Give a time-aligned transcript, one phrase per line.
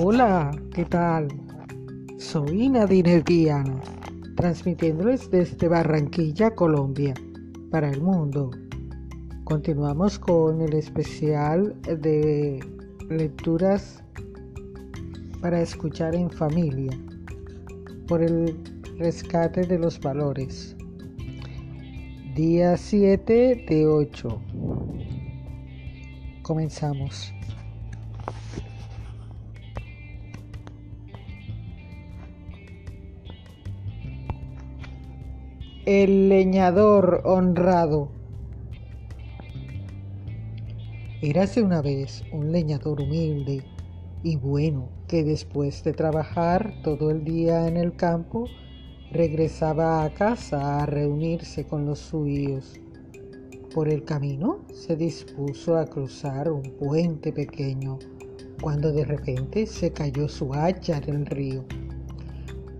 [0.00, 1.26] Hola, ¿qué tal?
[2.18, 3.82] Soy Nadine Viana,
[4.36, 7.14] transmitiéndoles desde Barranquilla, Colombia,
[7.72, 8.52] para el mundo.
[9.42, 12.64] Continuamos con el especial de
[13.10, 14.04] lecturas
[15.40, 16.96] para escuchar en familia
[18.06, 18.56] por el
[18.98, 20.76] rescate de los valores.
[22.36, 24.42] Día 7 de 8.
[26.42, 27.34] Comenzamos.
[35.90, 38.10] El leñador honrado.
[41.22, 43.64] Érase una vez un leñador humilde
[44.22, 48.44] y bueno que después de trabajar todo el día en el campo,
[49.12, 52.78] regresaba a casa a reunirse con los suyos.
[53.74, 57.98] Por el camino se dispuso a cruzar un puente pequeño,
[58.60, 61.64] cuando de repente se cayó su hacha en el río.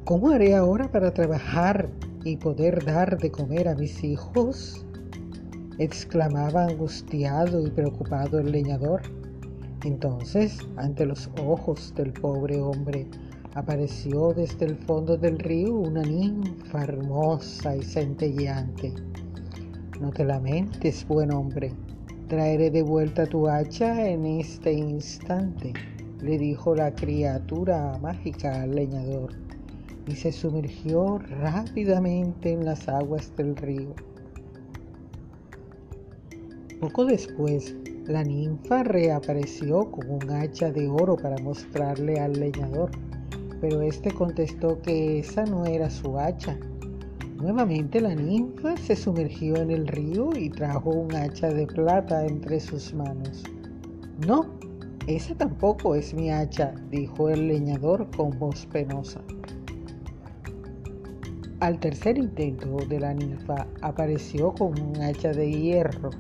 [0.05, 1.89] ¿Cómo haré ahora para trabajar
[2.25, 4.85] y poder dar de comer a mis hijos?
[5.79, 9.03] exclamaba angustiado y preocupado el leñador.
[9.85, 13.07] Entonces, ante los ojos del pobre hombre,
[13.55, 18.93] apareció desde el fondo del río una ninfa hermosa y centelleante.
[20.01, 21.73] No te lamentes, buen hombre,
[22.27, 25.73] traeré de vuelta tu hacha en este instante,
[26.21, 29.48] le dijo la criatura mágica al leñador
[30.09, 33.95] y se sumergió rápidamente en las aguas del río.
[36.81, 42.91] Poco después, la ninfa reapareció con un hacha de oro para mostrarle al leñador,
[43.61, 46.57] pero éste contestó que esa no era su hacha.
[47.37, 52.61] Nuevamente la ninfa se sumergió en el río y trajo un hacha de plata entre
[52.61, 53.45] sus manos.
[54.27, 54.47] No,
[55.07, 59.21] esa tampoco es mi hacha, dijo el leñador con voz penosa.
[61.61, 66.11] Al tercer intento de la ninfa apareció con un hacha de hierro.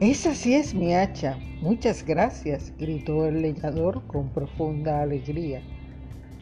[0.00, 1.38] Esa sí es mi hacha.
[1.62, 5.62] Muchas gracias, gritó el leñador con profunda alegría.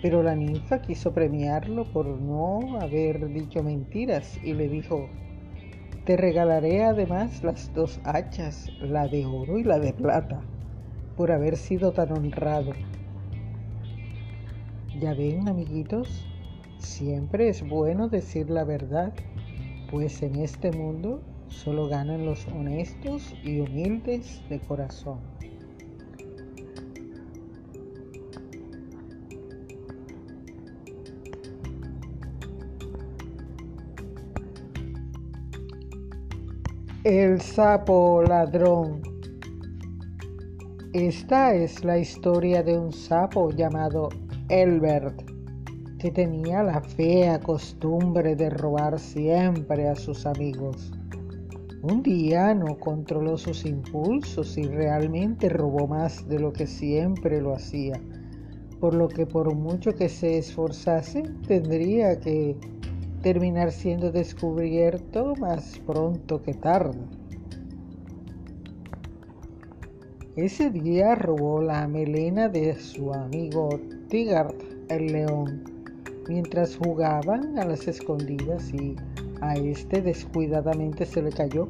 [0.02, 5.08] Pero la ninfa quiso premiarlo por no haber dicho mentiras y le dijo,
[6.04, 10.42] te regalaré además las dos hachas, la de oro y la de plata,
[11.16, 12.72] por haber sido tan honrado.
[14.98, 16.26] Ya ven, amiguitos,
[16.84, 19.14] Siempre es bueno decir la verdad,
[19.90, 25.18] pues en este mundo solo ganan los honestos y humildes de corazón.
[37.02, 39.00] El sapo ladrón.
[40.92, 44.10] Esta es la historia de un sapo llamado
[44.48, 45.33] Elbert
[46.04, 50.92] que tenía la fea costumbre de robar siempre a sus amigos.
[51.80, 57.54] Un día no controló sus impulsos y realmente robó más de lo que siempre lo
[57.54, 57.98] hacía,
[58.80, 62.54] por lo que por mucho que se esforzase tendría que
[63.22, 66.98] terminar siendo descubierto más pronto que tarde.
[70.36, 73.70] Ese día robó la melena de su amigo
[74.10, 74.54] Tigard
[74.90, 75.74] el león
[76.28, 78.96] mientras jugaban a las escondidas y
[79.40, 81.68] a este descuidadamente se le cayó.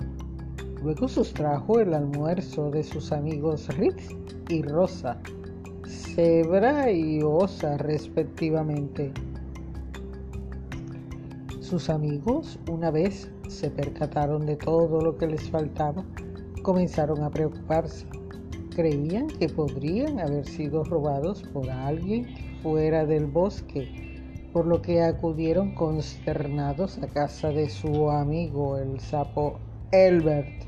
[0.83, 4.09] Luego sustrajo el almuerzo de sus amigos Ritz
[4.49, 5.19] y Rosa,
[5.87, 9.13] Zebra y Osa respectivamente.
[11.61, 16.05] Sus amigos, una vez se percataron de todo lo que les faltaba,
[16.63, 18.07] comenzaron a preocuparse.
[18.77, 22.27] Creían que podrían haber sido robados por alguien
[22.63, 24.14] fuera del bosque
[24.55, 29.59] por lo que acudieron consternados a casa de su amigo el sapo
[29.91, 30.62] Elbert,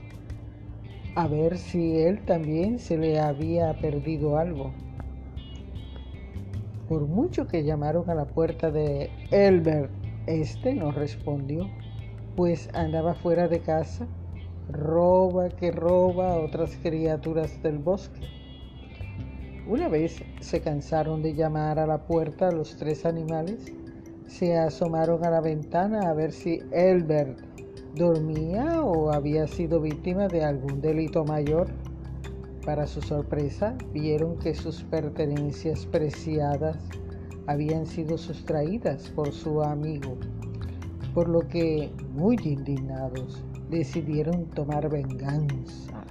[1.14, 4.72] a ver si él también se le había perdido algo.
[6.88, 9.92] Por mucho que llamaron a la puerta de Elbert,
[10.26, 11.70] este no respondió,
[12.34, 14.08] pues andaba fuera de casa,
[14.68, 18.35] roba que roba a otras criaturas del bosque.
[19.68, 23.72] Una vez se cansaron de llamar a la puerta los tres animales,
[24.28, 27.40] se asomaron a la ventana a ver si Elbert
[27.96, 31.66] dormía o había sido víctima de algún delito mayor.
[32.64, 36.76] Para su sorpresa, vieron que sus pertenencias preciadas
[37.48, 40.16] habían sido sustraídas por su amigo,
[41.12, 46.04] por lo que, muy indignados, decidieron tomar venganza.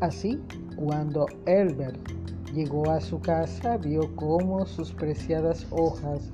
[0.00, 0.38] Así,
[0.76, 1.98] cuando Elbert
[2.56, 6.30] Llegó a su casa, vio cómo sus preciadas hojas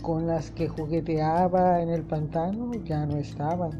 [0.00, 3.70] con las que jugueteaba en el pantano ya no estaban,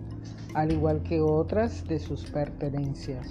[0.54, 3.26] al igual que otras de sus pertenencias.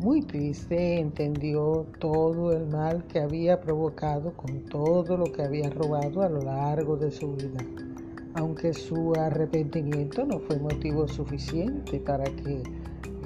[0.00, 6.22] Muy triste entendió todo el mal que había provocado con todo lo que había robado
[6.22, 7.64] a lo largo de su vida,
[8.34, 12.64] aunque su arrepentimiento no fue motivo suficiente para que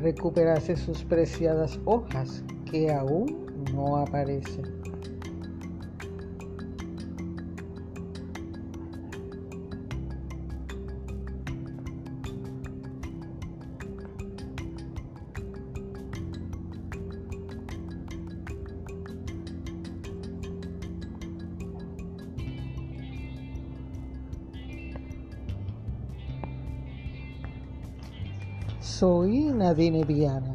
[0.03, 4.81] recuperase sus preciadas hojas que aún no aparecen.
[28.81, 30.55] Soy Nadine Viana,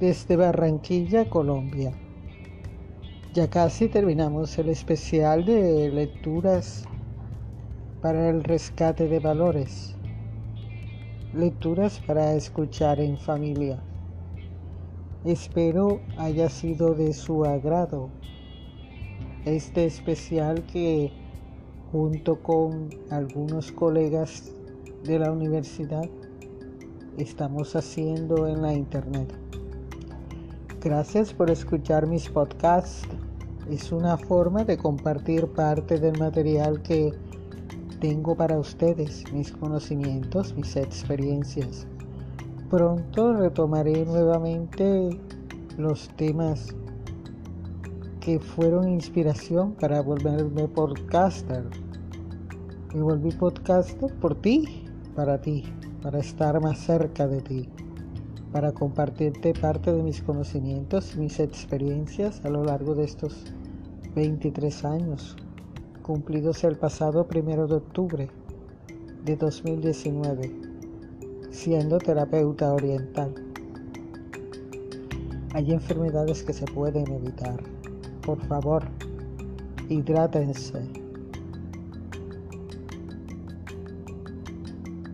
[0.00, 1.92] desde Barranquilla, Colombia.
[3.32, 6.84] Ya casi terminamos el especial de lecturas
[8.02, 9.94] para el rescate de valores.
[11.32, 13.78] Lecturas para escuchar en familia.
[15.24, 18.10] Espero haya sido de su agrado
[19.44, 21.12] este especial que
[21.92, 24.52] junto con algunos colegas
[25.04, 26.10] de la universidad
[27.18, 29.32] estamos haciendo en la internet.
[30.80, 33.02] Gracias por escuchar mis podcasts.
[33.68, 37.12] Es una forma de compartir parte del material que
[38.00, 41.86] tengo para ustedes, mis conocimientos, mis experiencias.
[42.70, 45.18] Pronto retomaré nuevamente
[45.76, 46.74] los temas
[48.20, 51.64] que fueron inspiración para volverme podcaster.
[52.94, 55.64] Me volví podcaster por ti, para ti
[56.02, 57.68] para estar más cerca de ti,
[58.52, 63.44] para compartirte parte de mis conocimientos y mis experiencias a lo largo de estos
[64.14, 65.36] 23 años,
[66.02, 68.30] cumplidos el pasado primero de octubre
[69.24, 70.52] de 2019,
[71.50, 73.34] siendo terapeuta oriental.
[75.54, 77.60] Hay enfermedades que se pueden evitar.
[78.22, 78.84] Por favor,
[79.88, 80.97] hidrátense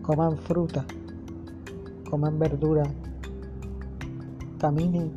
[0.05, 0.85] coman fruta,
[2.11, 2.83] coman verdura,
[4.59, 5.11] caminen,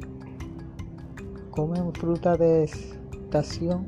[1.50, 3.86] comen fruta de estación,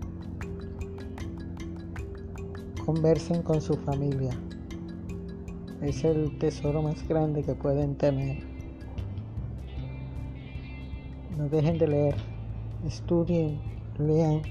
[2.85, 4.33] conversen con su familia.
[5.81, 8.43] Es el tesoro más grande que pueden tener.
[11.39, 12.15] No dejen de leer,
[12.85, 13.59] estudien,
[13.99, 14.43] lean.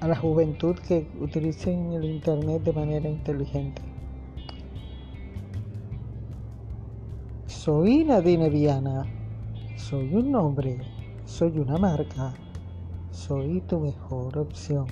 [0.00, 3.87] A la juventud que utilicen el Internet de manera inteligente.
[7.58, 9.04] Soy Nadine Viana.
[9.76, 10.78] Soy un nombre.
[11.24, 12.32] Soy una marca.
[13.10, 14.86] Soy tu mejor opción.